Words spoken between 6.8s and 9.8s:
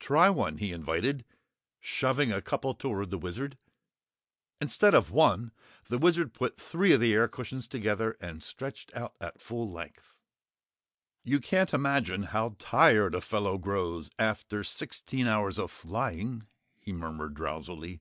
of the air cushions together and stretched out at full